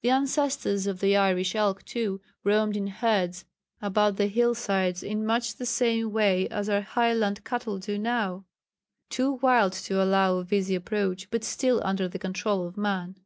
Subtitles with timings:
[0.00, 3.44] The ancestors of the Irish elk, too, roamed in herds
[3.80, 8.44] about the hill sides in much the same way as our Highland cattle do now
[9.08, 13.20] too wild to allow of easy approach, but still under the control of man.